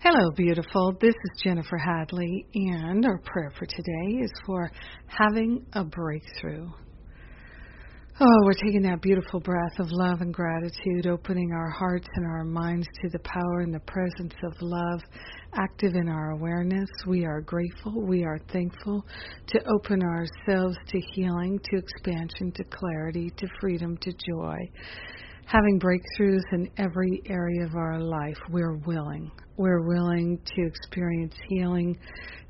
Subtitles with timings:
[0.00, 0.96] Hello, beautiful.
[1.00, 4.70] This is Jennifer Hadley, and our prayer for today is for
[5.08, 6.68] having a breakthrough.
[8.20, 12.44] Oh, we're taking that beautiful breath of love and gratitude, opening our hearts and our
[12.44, 15.00] minds to the power and the presence of love
[15.54, 16.88] active in our awareness.
[17.04, 18.06] We are grateful.
[18.06, 19.04] We are thankful
[19.48, 24.58] to open ourselves to healing, to expansion, to clarity, to freedom, to joy
[25.48, 28.36] having breakthroughs in every area of our life.
[28.50, 29.30] We're willing.
[29.56, 31.98] We're willing to experience healing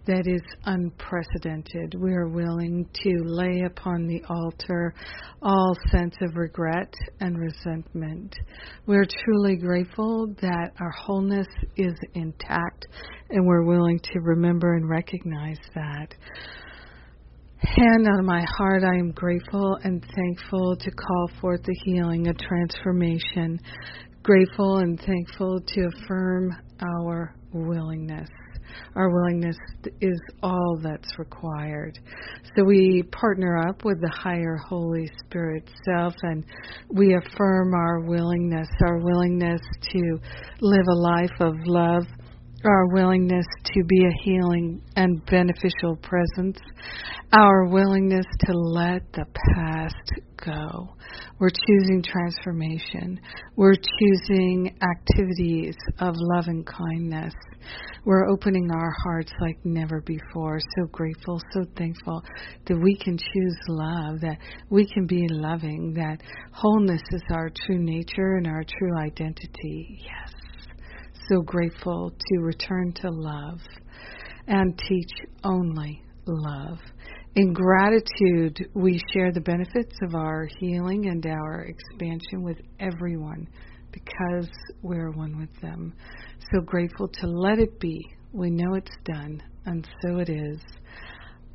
[0.06, 1.94] that is unprecedented.
[1.96, 4.94] We are willing to lay upon the altar
[5.42, 8.34] all sense of regret and resentment.
[8.86, 12.86] We're truly grateful that our wholeness is intact
[13.30, 16.14] and we're willing to remember and recognize that.
[17.60, 22.34] Hand on my heart, I am grateful and thankful to call forth the healing, a
[22.34, 23.58] transformation.
[24.22, 28.28] Grateful and thankful to affirm our willingness.
[28.94, 29.56] Our willingness
[30.00, 31.98] is all that's required.
[32.54, 36.44] So we partner up with the higher Holy Spirit self and
[36.94, 39.60] we affirm our willingness, our willingness
[39.92, 40.18] to
[40.60, 42.04] live a life of love
[42.64, 46.58] our willingness to be a healing and beneficial presence,
[47.32, 50.12] our willingness to let the past
[50.44, 50.94] go.
[51.38, 53.20] We're choosing transformation.
[53.54, 57.34] We're choosing activities of love and kindness.
[58.04, 60.58] We're opening our hearts like never before.
[60.58, 62.24] So grateful, so thankful
[62.66, 64.38] that we can choose love, that
[64.70, 70.00] we can be loving, that wholeness is our true nature and our true identity.
[70.02, 70.47] Yes
[71.28, 73.60] so grateful to return to love
[74.46, 75.10] and teach
[75.44, 76.78] only love.
[77.36, 83.46] In gratitude, we share the benefits of our healing and our expansion with everyone
[83.92, 84.48] because
[84.82, 85.94] we're one with them.
[86.52, 88.04] So grateful to let it be.
[88.32, 90.60] We know it's done, and so it is.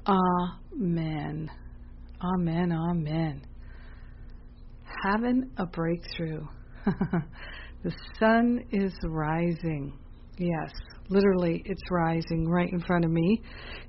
[0.07, 1.49] Amen.
[2.21, 2.71] Amen.
[2.71, 3.41] Amen.
[5.03, 6.45] Having a breakthrough.
[7.83, 9.91] The sun is rising.
[10.37, 10.71] Yes,
[11.09, 13.41] literally, it's rising right in front of me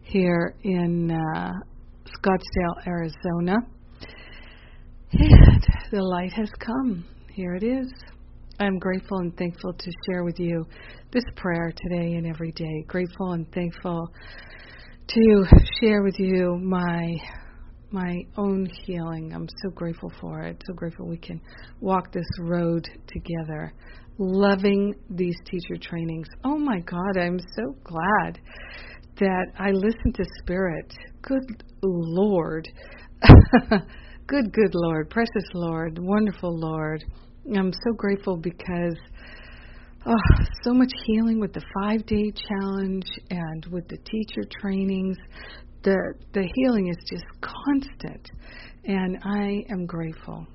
[0.02, 1.52] here in uh,
[2.06, 3.54] Scottsdale, Arizona.
[5.12, 7.04] And the light has come.
[7.32, 7.86] Here it is.
[8.58, 10.66] I'm grateful and thankful to share with you
[11.12, 12.84] this prayer today and every day.
[12.88, 14.08] Grateful and thankful
[15.06, 15.44] to
[15.80, 17.14] share with you my
[17.94, 19.32] my own healing.
[19.32, 20.60] I'm so grateful for it.
[20.66, 21.40] So grateful we can
[21.80, 23.72] walk this road together.
[24.18, 26.26] Loving these teacher trainings.
[26.44, 28.40] Oh my God, I'm so glad
[29.20, 30.92] that I listened to Spirit.
[31.22, 32.68] Good Lord.
[34.26, 35.08] good, good Lord.
[35.08, 35.98] Precious Lord.
[36.00, 37.04] Wonderful Lord.
[37.56, 38.96] I'm so grateful because
[40.06, 45.16] oh, so much healing with the five day challenge and with the teacher trainings
[45.84, 48.30] the the healing is just constant
[48.84, 50.46] and I am grateful.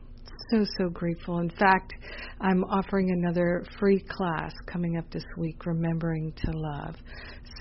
[0.51, 1.39] So so grateful.
[1.39, 1.93] In fact,
[2.41, 6.95] I'm offering another free class coming up this week remembering to love.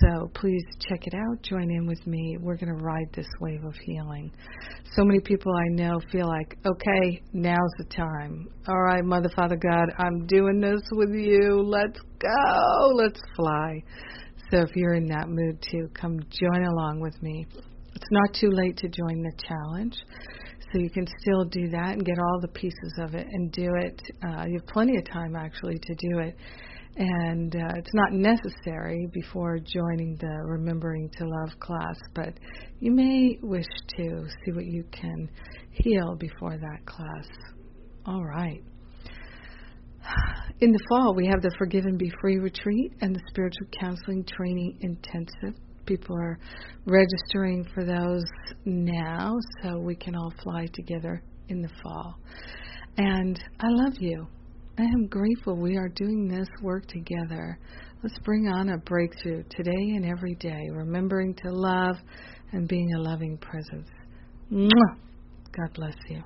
[0.01, 1.43] So please check it out.
[1.43, 2.37] Join in with me.
[2.39, 4.31] We're going to ride this wave of healing.
[4.95, 8.47] So many people I know feel like, okay, now's the time.
[8.67, 11.61] All right, Mother, Father, God, I'm doing this with you.
[11.65, 12.91] Let's go.
[12.95, 13.83] Let's fly.
[14.51, 17.45] So if you're in that mood too, come join along with me.
[17.95, 19.95] It's not too late to join the challenge.
[20.71, 23.69] So you can still do that and get all the pieces of it and do
[23.79, 24.01] it.
[24.23, 26.35] Uh, you have plenty of time actually to do it.
[26.95, 32.33] And uh, it's not necessary before joining the Remembering to Love class, but
[32.79, 33.67] you may wish
[33.97, 35.29] to see what you can
[35.71, 37.27] heal before that class.
[38.05, 38.63] All right.
[40.61, 44.25] In the fall, we have the Forgive and Be Free retreat and the Spiritual Counseling
[44.25, 45.59] Training Intensive.
[45.85, 46.37] People are
[46.85, 48.23] registering for those
[48.65, 52.15] now, so we can all fly together in the fall.
[52.97, 54.27] And I love you.
[54.77, 57.57] I am grateful we are doing this work together.
[58.03, 61.97] Let's bring on a breakthrough today and every day, remembering to love
[62.51, 63.89] and being a loving presence.
[64.51, 66.23] God bless you.